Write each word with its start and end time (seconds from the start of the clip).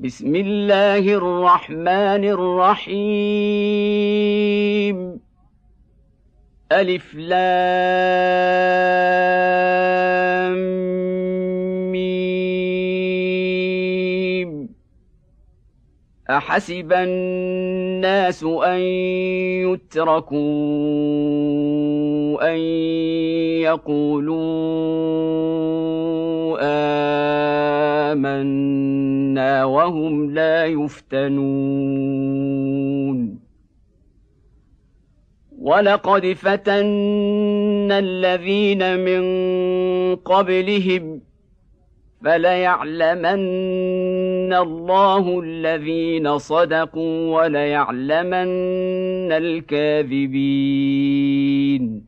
بسم 0.00 0.36
الله 0.36 0.98
الرحمن 0.98 2.24
الرحيم. 2.24 2.98
ألف 6.72 7.14
لام 7.14 7.38
ميم. 11.92 12.28
أحسب 16.30 16.92
الناس 16.92 18.44
أن 18.44 18.78
يتركوا 19.66 20.38
أن 22.54 22.58
يقولوا 23.66 24.38
آمنا 28.12 29.64
وهم 29.64 30.30
لا 30.30 30.64
يفتنون. 30.64 32.18
ولقد 35.58 36.26
فتنا 36.26 37.98
الذين 37.98 39.04
من 39.04 39.22
قبلهم 40.16 41.20
فليعلمن 42.24 44.52
الله 44.52 45.40
الذين 45.40 46.38
صدقوا 46.38 47.42
وليعلمن 47.42 48.52
الكاذبين. 49.32 52.07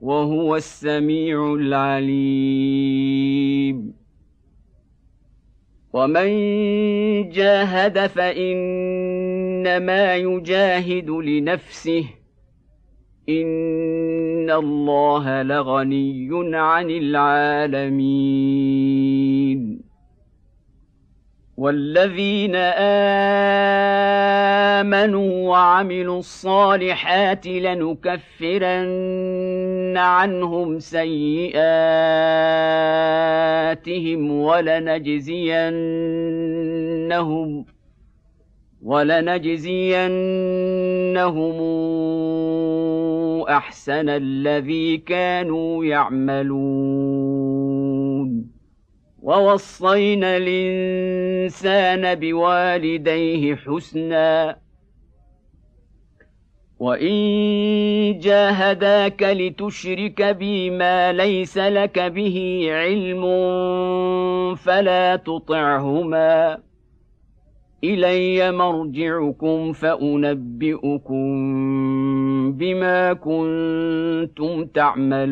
وهو 0.00 0.56
السميع 0.56 1.54
العليم. 1.54 2.96
ومن 5.92 6.28
جاهد 7.28 8.06
فإنما 8.06 10.16
يجاهد 10.16 11.10
لنفسه. 11.10 12.04
إن 13.28 14.50
الله 14.50 15.42
لغني 15.42 16.56
عن 16.56 16.90
العالمين. 16.90 19.85
والذين 21.56 22.56
امنوا 24.76 25.48
وعملوا 25.50 26.18
الصالحات 26.18 27.46
لنكفرن 27.46 28.86
عنهم 29.96 30.78
سيئاتهم 30.78 31.60
ولنجزينهم 34.40 35.76
ولنجزينهم 38.82 40.16
احسن 43.48 44.08
الذي 44.08 44.96
كانوا 44.96 45.84
يعملون 45.84 47.25
ووصينا 49.26 50.36
الإنسان 50.36 52.14
بوالديه 52.14 53.54
حسنا. 53.54 54.56
وإن 56.78 58.18
جاهداك 58.18 59.22
لتشرك 59.22 60.22
بي 60.22 60.70
ما 60.70 61.12
ليس 61.12 61.58
لك 61.58 61.98
به 61.98 62.66
علم 62.70 63.24
فلا 64.54 65.16
تطعهما. 65.16 66.58
إلي 67.84 68.52
مرجعكم 68.52 69.72
فأنبئكم 69.72 71.26
بما 72.52 73.12
كنتم 73.12 74.64
تعملون. 74.64 75.26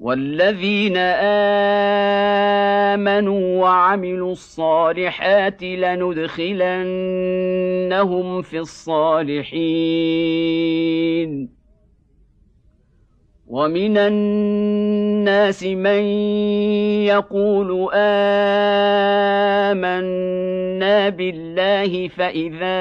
والذين 0.00 0.96
امنوا 2.96 3.62
وعملوا 3.62 4.32
الصالحات 4.32 5.62
لندخلنهم 5.62 6.82
في 8.42 8.58
الصالحين 8.58 9.56
ومن 13.46 13.98
الناس 13.98 15.62
من 15.64 16.02
يقول 17.06 17.88
امنا 17.94 18.68
بالله 21.08 22.08
فاذا 22.08 22.76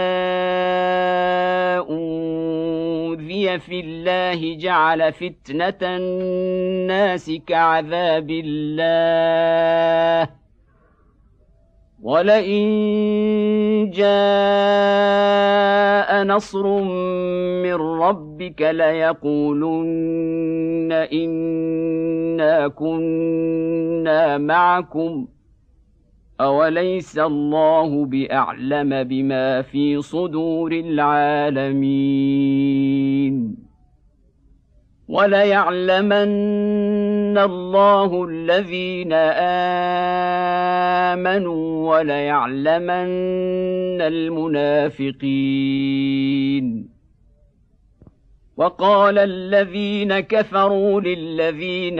اوذي 3.19 3.59
في 3.59 3.79
الله 3.79 4.57
جعل 4.57 5.13
فتنه 5.13 5.73
الناس 5.81 7.31
كعذاب 7.47 8.29
الله 8.29 10.29
ولئن 12.03 12.65
جاء 13.93 14.05
نصر 16.23 16.67
من 17.63 17.73
ربك 17.75 18.61
ليقولن 18.61 20.91
انا 20.91 22.67
كنا 22.67 24.37
معكم 24.37 25.27
اوليس 26.41 27.17
الله 27.19 28.05
باعلم 28.05 29.03
بما 29.03 29.61
في 29.61 30.01
صدور 30.01 30.71
العالمين 30.71 32.94
وليعلمن 35.07 36.25
الله 37.37 38.25
الذين 38.29 39.13
آمنوا 41.13 41.95
وليعلمن 41.95 43.11
المنافقين. 44.01 45.65
وقال 48.57 49.19
الذين 49.19 50.19
كفروا 50.19 51.01
للذين 51.01 51.99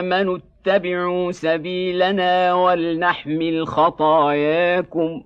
آمنوا 0.00 0.38
اتبعوا 0.38 1.32
سبيلنا 1.32 2.54
ولنحمل 2.54 3.66
خطاياكم 3.66 5.22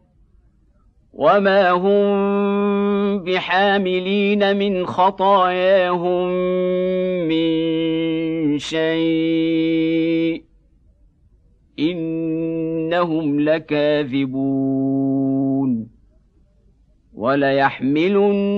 وما 1.12 1.71
هم 1.71 3.19
بحاملين 3.25 4.56
من 4.56 4.87
خطاياهم 4.87 6.28
من 7.28 8.59
شيء 8.59 10.44
انهم 11.78 13.41
لكاذبون 13.41 14.80
وليحملن 17.15 18.53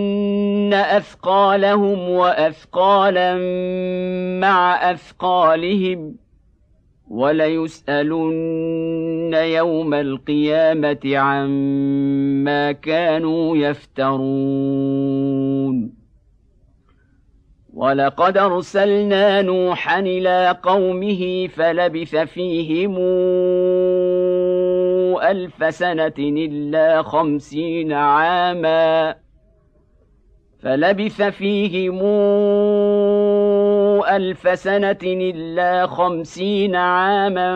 اثقالهم 0.75 1.99
واثقالا 2.11 3.35
مع 4.41 4.91
اثقالهم 4.91 6.22
وليسألن 7.13 8.23
يوم 9.35 9.95
القيامة 9.95 11.17
عما 11.17 12.73
كانوا 12.73 13.57
يفترون. 13.57 14.93
ولقد 17.75 18.39
أرسلنا 18.39 19.43
نوحا 19.43 20.01
إلى 20.01 20.59
قومه 20.63 21.47
فلبث 21.47 22.17
فيهم 22.17 22.97
ألف 25.23 25.75
سنة 25.75 26.15
إلا 26.19 27.03
خمسين 27.03 27.93
عاما. 27.93 29.22
فلبث 30.63 31.23
فيهم 31.23 32.01
ألف 34.09 34.59
سنة 34.59 34.99
إلا 35.03 35.87
خمسين 35.87 36.77
عاما 36.77 37.55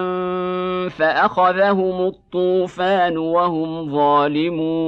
فأخذهم 0.88 2.06
الطوفان 2.06 3.19
وهم 3.19 3.93
ظالمون. 3.93 4.87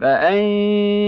فأنجيناه 0.00 0.98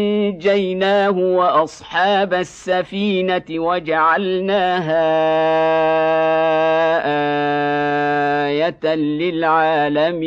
وأصحاب 1.18 2.34
السفينة 2.34 3.44
وجعلناها 3.50 5.06
آية 8.46 8.94
للعالمين. 8.94 10.26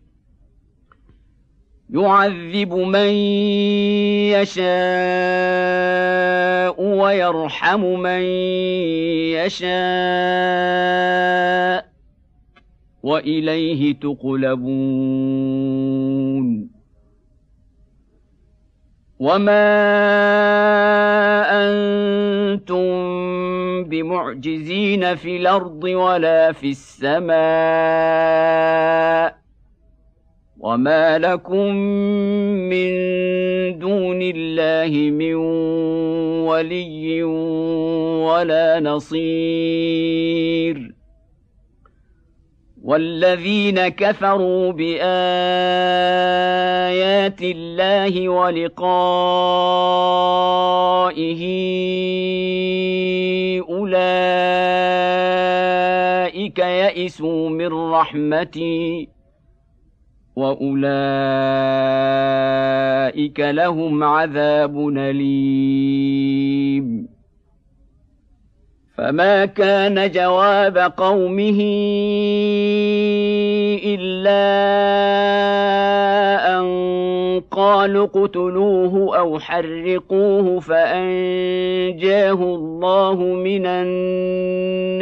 يعذب 1.91 2.73
من 2.73 3.09
يشاء 4.31 4.71
ويرحم 6.81 7.81
من 7.81 8.21
يشاء 9.35 9.71
وإليه 13.03 13.93
تقلبون. 13.99 15.41
وما 19.19 19.71
أنتم 21.51 22.83
بمعجزين 23.83 25.15
في 25.15 25.37
الأرض 25.37 25.83
ولا 25.83 26.51
في 26.51 26.69
السماء 26.69 27.31
وما 30.61 31.17
لكم 31.17 31.75
من 32.69 32.89
دون 33.79 34.21
الله 34.21 35.11
من 35.11 35.35
ولي 36.45 37.23
ولا 38.23 38.79
نصير 38.79 40.21
والذين 42.83 43.87
كفروا 43.87 44.71
بايات 44.71 45.01
الله 47.41 48.29
ولقائه 48.29 49.01
اولئك 53.61 54.09
يئسوا 56.59 57.49
من 57.49 57.73
رحمتي 57.91 59.09
واولئك 60.35 60.71
لهم 63.39 64.03
عذاب 64.03 64.87
اليم. 64.97 66.61
فما 68.97 69.45
كان 69.45 70.11
جواب 70.11 70.77
قومه 70.77 71.61
الا 73.85 74.41
ان 76.59 76.65
قالوا 77.51 78.05
اقتلوه 78.05 79.17
أو 79.17 79.39
حرقوه 79.39 80.59
فانجاه 80.59 82.33
الله 82.33 83.15
من 83.15 83.65
النار. 83.65 85.01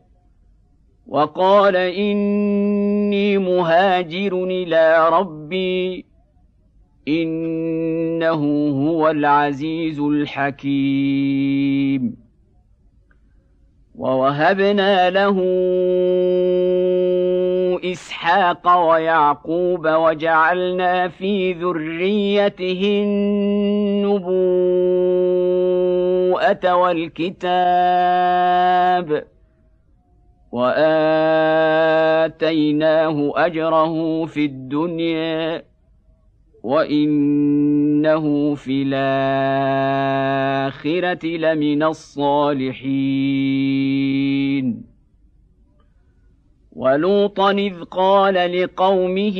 وقال 1.11 1.75
إني 1.75 3.37
مهاجر 3.37 4.43
إلى 4.43 5.09
ربي 5.09 6.05
إنه 7.07 8.69
هو 8.87 9.09
العزيز 9.09 9.99
الحكيم. 9.99 11.41
ووهبنا 13.95 15.09
له 15.09 15.37
إسحاق 17.91 18.89
ويعقوب 18.89 19.87
وجعلنا 19.87 21.07
في 21.07 21.53
ذريته 21.53 23.01
النبوءة 23.03 24.35
والكتاب. 26.75 27.41
واتيناه 30.51 32.21
اجره 33.35 34.25
في 34.25 34.45
الدنيا 34.45 35.63
وانه 36.63 38.55
في 38.55 38.83
الاخره 38.83 40.17
لمن 41.25 41.83
الصالحين 41.83 43.31
ولوطا 46.75 47.51
اذ 47.51 47.83
قال 47.83 48.33
لقومه 48.33 49.37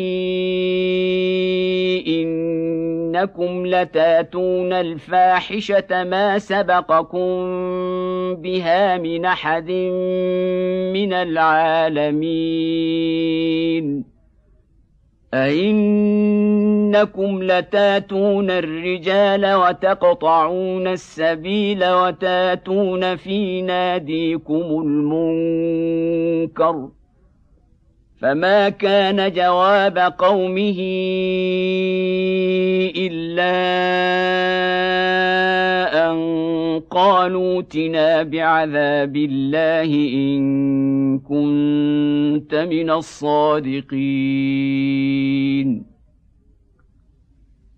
إنكم 3.15 3.65
لتاتون 3.65 4.73
الفاحشة 4.73 6.03
ما 6.03 6.39
سبقكم 6.39 7.31
بها 8.35 8.97
من 8.97 9.25
أحد 9.25 9.71
من 10.93 11.13
العالمين. 11.13 12.51
أئنكم 15.33 16.23
لتاتون 17.43 18.51
الرجال 18.51 19.53
وتقطعون 19.53 20.87
السبيل 20.87 21.85
وتاتون 21.85 23.15
في 23.15 23.61
ناديكم 23.61 24.83
المنكر. 24.85 26.21
فما 28.21 28.69
كان 28.69 29.31
جواب 29.33 29.97
قومه 29.97 30.79
الا 32.95 33.51
ان 36.11 36.19
قالوا 36.91 37.61
ائتنا 37.61 38.23
بعذاب 38.23 39.15
الله 39.15 39.93
ان 40.13 41.19
كنت 41.19 42.55
من 42.55 42.91
الصادقين 42.91 43.91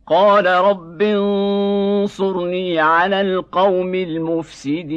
قال 0.08 0.46
رب 0.46 1.02
انصرني 1.02 2.80
على 2.80 3.22
القوم 3.22 3.96
المفسدين 3.96 4.94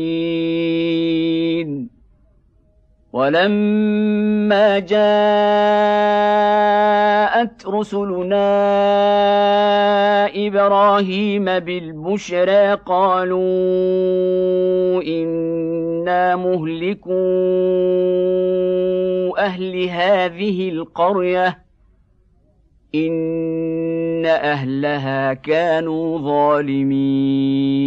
ولما 3.16 4.78
جاءت 4.78 4.96
رسلنا 7.66 8.46
إبراهيم 10.46 11.44
بالبشرى 11.44 12.74
قالوا 12.74 13.42
إنا 15.02 16.36
مهلكو 16.36 17.12
أهل 19.38 19.88
هذه 19.88 20.68
القرية 20.68 21.58
إن 22.94 24.26
أهلها 24.26 25.34
كانوا 25.34 26.18
ظالمين. 26.18 27.86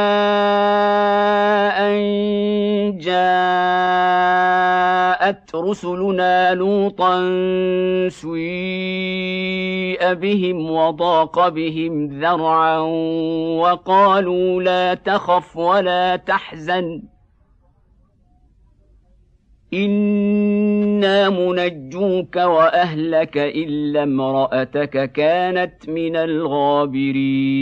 رسلنا 5.55 6.53
لوطا 6.53 7.19
سيء 8.09 10.13
بهم 10.13 10.71
وضاق 10.71 11.47
بهم 11.47 12.07
ذرعا 12.07 12.77
وقالوا 13.59 14.63
لا 14.63 14.93
تخف 14.93 15.57
ولا 15.57 16.15
تحزن. 16.15 17.01
إنا 19.73 21.29
منجوك 21.29 22.35
وأهلك 22.35 23.37
إلا 23.37 24.03
امرأتك 24.03 25.11
كانت 25.11 25.89
من 25.89 26.15
الغابرين. 26.15 27.61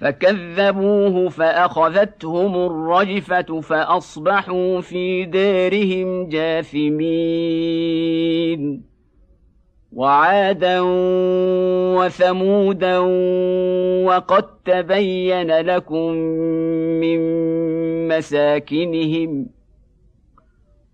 فكذبوه 0.00 1.28
فأخذتهم 1.28 2.54
الرجفة 2.54 3.60
فأصبحوا 3.60 4.80
في 4.80 5.24
دارهم 5.24 6.28
جاثمين. 6.28 7.78
وعادا 9.92 10.80
وثمودا 11.98 12.98
وقد 14.06 14.44
تبين 14.64 15.60
لكم 15.60 16.12
من 17.00 17.18
مساكنهم 18.08 19.57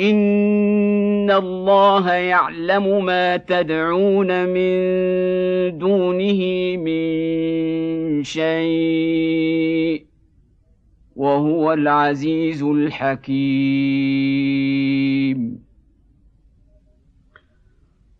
ان 0.00 1.30
الله 1.30 2.12
يعلم 2.12 3.04
ما 3.04 3.36
تدعون 3.36 4.44
من 4.48 5.78
دونه 5.78 6.40
من 6.76 8.24
شيء 8.24 10.06
وهو 11.16 11.72
العزيز 11.72 12.62
الحكيم 12.62 13.96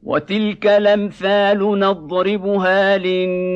وتلك 0.02 0.66
الامثال 0.66 1.78
نضربها 1.78 2.98
للناس 2.98 3.46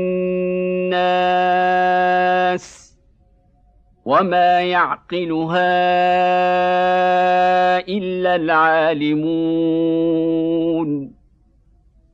وما 4.05 4.61
يعقلها 4.61 5.71
الا 7.89 8.35
العالمون 8.37 9.61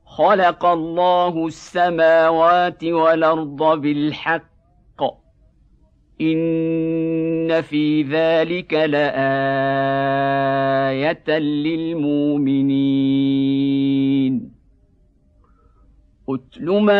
خلق 0.05 0.65
الله 0.65 1.47
السماوات 1.47 2.83
والارض 2.83 3.81
بالحق 3.81 4.57
ان 6.21 7.61
في 7.61 8.03
ذلك 8.03 8.73
لايه 8.73 9.07
للمؤمنين 11.39 12.97
أتل 16.29 16.65
ما 16.65 16.97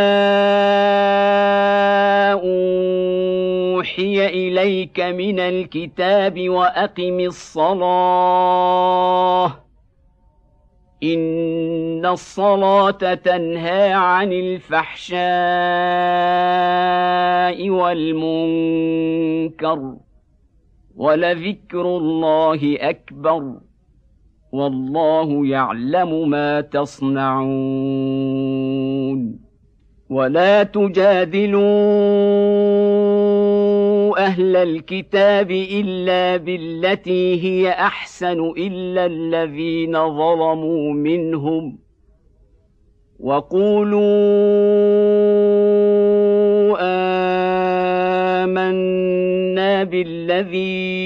أوحي 2.32 4.28
إليك 4.28 5.00
من 5.00 5.40
الكتاب 5.40 6.50
وأقم 6.50 7.20
الصلاة. 7.20 8.66
إن 11.04 12.06
الصلاة 12.06 13.14
تنهى 13.14 13.94
عن 13.94 14.34
الفحشاء 14.34 15.18
والمنكر 17.70 18.78
ولذكر 20.96 21.82
الله 21.82 22.78
أكبر. 22.80 23.67
والله 24.52 25.46
يعلم 25.46 26.30
ما 26.30 26.62
تصنعون 26.62 27.48
ولا 30.10 30.64
تجادلوا 30.64 31.58
أهل 34.26 34.56
الكتاب 34.56 35.52
إلا 35.52 36.38
بالتي 36.38 37.44
هي 37.44 37.70
أحسن 37.70 38.54
إلا 38.58 39.06
الذين 39.06 39.94
ظلموا 39.94 40.94
منهم 40.94 41.80
وقولوا 43.20 44.08
آمنا 48.44 49.84
بالذي 49.84 50.97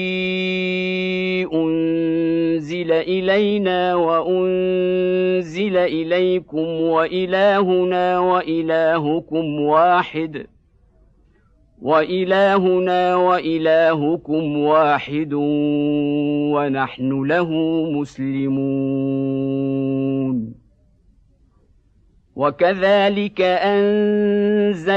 أنزل 2.82 2.92
إلينا 2.92 3.94
وأنزل 3.94 5.76
إليكم 5.76 6.66
وإلهنا 6.80 8.18
وإلهكم 8.18 9.60
واحد. 9.60 10.46
وإلهنا 11.82 13.16
وإلهكم 13.16 14.56
واحد 14.58 15.34
ونحن 16.54 17.22
له 17.22 17.50
مسلمون. 17.90 19.42
وكذلك 22.36 23.40
أنزلنا 23.40 24.92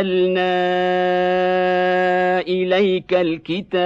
إليك 2.39 3.13
الكتاب 3.13 3.85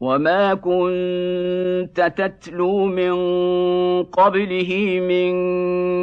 وما 0.00 0.54
كنت 0.54 2.12
تتلو 2.16 2.86
من 2.86 3.14
قبله 4.02 5.00
من 5.00 5.34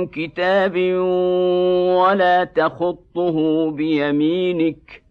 كتاب 0.07 0.75
ولا 2.01 2.43
تخطه 2.43 3.71
بيمينك 3.71 5.03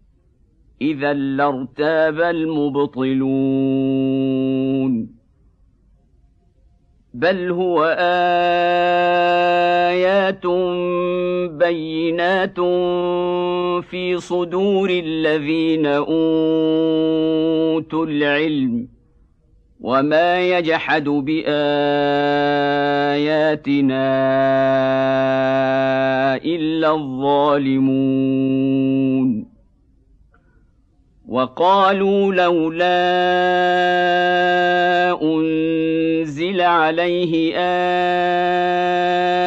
اذا 0.81 1.13
لارتاب 1.13 2.21
المبطلون 2.21 3.21
بل 7.21 7.51
هو 7.51 7.83
ايات 9.89 10.45
بينات 11.51 12.59
في 13.89 14.17
صدور 14.19 14.89
الذين 14.89 15.85
اوتوا 15.85 16.15
العلم 18.05 18.87
وما 19.79 20.41
يجحد 20.41 21.03
باياتنا 21.03 21.51
الا 26.35 26.91
الظالمون 26.91 28.41
وقالوا 31.27 32.33
لولا 32.33 33.11
انزل 36.51 36.61
عليه 36.61 37.55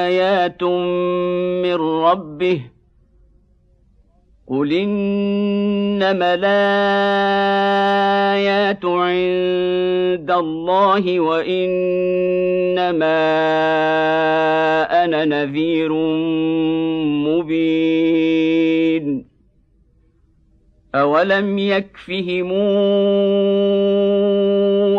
ايات 0.08 0.62
من 1.62 1.74
ربه 1.74 2.60
قل 4.46 4.72
انما 4.72 6.34
الايات 6.34 6.54
عند 8.84 10.30
الله 10.30 11.20
وانما 11.20 11.84
أنا 15.04 15.24
نذير 15.24 15.92
مبين 17.28 18.24
أولم 20.94 21.58
يكفهم 21.58 22.52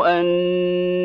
أنا 0.03 1.04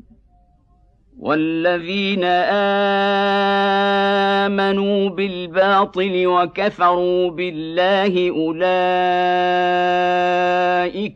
والذين 1.21 2.23
آمنوا 4.43 5.09
بالباطل 5.09 6.27
وكفروا 6.27 7.29
بالله 7.29 8.29
أولئك 8.29 8.61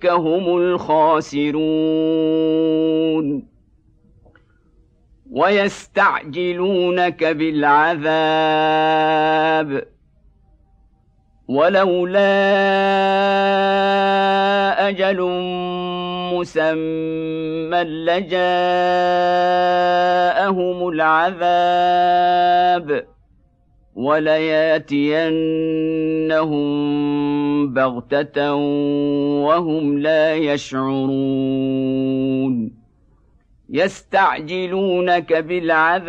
هم 0.05 0.57
الخاسرون. 0.57 1.55
ويستعجلونك 5.31 7.23
بالعذاب. 7.23 8.05
ولولا 11.47 12.19
أجل 14.89 15.21
مسمى 16.39 17.83
لجاءهم 17.83 18.37
العذاب 20.89 22.87
ولياتينهم 23.95 25.03
بغتة 27.73 28.53
وهم 29.45 29.99
لا 29.99 30.35
يشعرون. 30.35 31.75
يستعجلونك 33.69 35.33
بالعذاب 35.33 36.05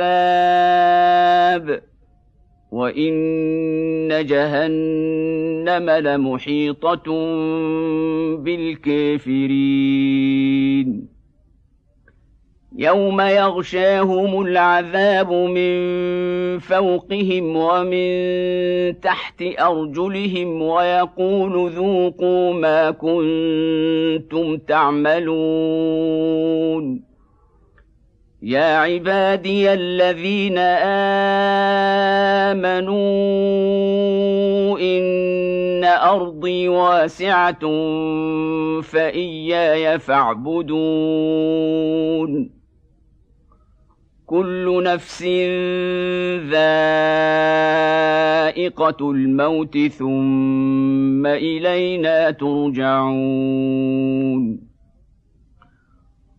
وان 2.72 4.08
جهنم 4.26 5.90
لمحيطه 5.90 7.02
بالكافرين 8.36 9.86
يوم 12.78 13.20
يغشاهم 13.20 14.42
العذاب 14.42 15.32
من 15.32 15.78
فوقهم 16.58 17.56
ومن 17.56 19.00
تحت 19.00 19.42
ارجلهم 19.60 20.62
ويقول 20.62 21.70
ذوقوا 21.70 22.52
ما 22.52 22.90
كنتم 22.90 24.56
تعملون 24.56 25.86
يا 28.46 28.76
عبادي 28.76 29.72
الذين 29.72 30.58
امنوا 32.58 32.98
ان 34.78 35.84
ارضي 35.84 36.68
واسعه 36.68 37.60
فاياي 38.82 39.98
فاعبدون 39.98 40.70
كل 44.26 44.82
نفس 44.82 45.22
ذائقه 46.52 46.70
الموت 49.10 49.78
ثم 49.78 51.26
الينا 51.26 52.30
ترجعون 52.30 53.86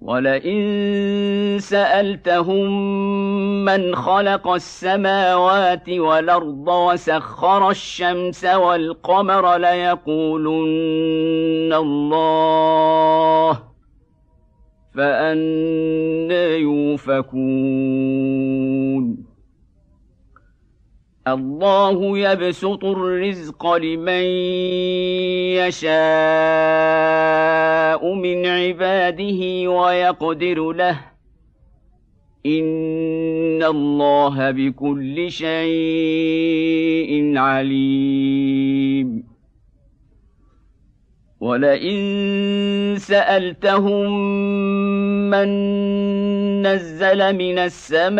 ولئن 0.00 1.58
سألتهم 1.60 2.70
من 3.64 3.94
خلق 3.94 4.48
السماوات 4.48 5.88
والأرض 5.88 6.68
وسخر 6.68 7.70
الشمس 7.70 8.44
والقمر 8.44 9.56
ليقولن 9.56 10.62
الله 11.72 13.62
فانى 14.94 16.58
يوفكون. 16.58 17.28
الله 21.32 22.18
يبسط 22.18 22.84
الرزق 22.84 23.74
لمن 23.76 24.24
يشاء 25.60 25.88
من 28.14 28.46
عباده 28.46 29.70
ويقدر 29.70 30.72
له. 30.72 31.00
إن 32.46 33.62
الله 33.62 34.50
بكل 34.50 35.30
شيء 35.30 36.58
عليم. 37.38 39.27
ولئن 41.40 42.96
سألتهم 42.98 44.10
من 45.30 45.48
نزل 46.62 47.36
من 47.36 47.58
السماء 47.58 48.18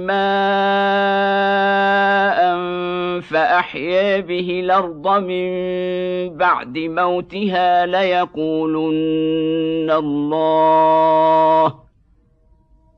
ماء 0.00 1.24
فأحيا 3.20 4.20
به 4.20 4.60
الأرض 4.60 5.08
من 5.08 5.48
بعد 6.36 6.78
موتها 6.78 7.86
ليقولن 7.86 9.10
الله 9.90 11.66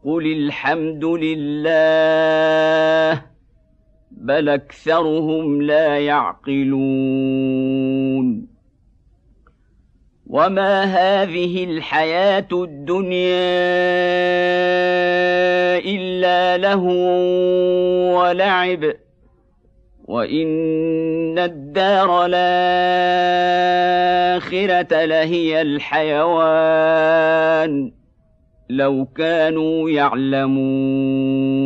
قل 0.04 0.26
الحمد 0.26 1.04
لله 1.04 2.56
بل 4.10 4.48
أكثرهم 4.48 5.62
لا 5.62 5.98
يعقلون 5.98 7.75
وما 10.26 10.82
هذه 10.84 11.64
الحياة 11.64 12.48
الدنيا 12.52 13.36
الا 15.78 16.56
له 16.56 16.82
ولعب. 18.16 18.92
وان 20.04 21.38
الدار 21.38 22.26
الاخره 22.26 22.36
لهي 25.04 25.62
الحيوان. 25.62 26.86
لو 28.70 29.06
كانوا 29.16 29.90
يعلمون. 29.90 31.65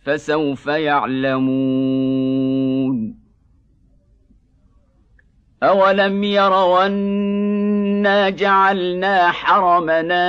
فسوف 0.00 0.66
يعلمون. 0.66 1.98
أولم 5.62 6.24
يروا 6.24 6.86
أنا 6.86 8.28
جعلنا 8.28 9.30
حرمنا 9.30 10.28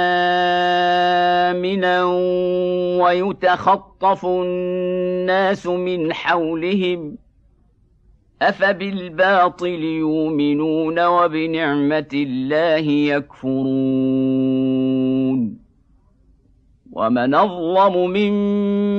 آمنا 1.51 2.03
ويتخطف 3.03 4.25
الناس 4.25 5.67
من 5.67 6.13
حولهم؟ 6.13 7.17
أفبالباطل 8.41 9.84
يؤمنون 9.84 11.05
وبنعمة 11.05 12.10
الله 12.13 12.91
يكفرون؟ 12.91 13.69
ومن 16.91 17.36
أظلم 17.36 17.93
ممن 17.95 18.98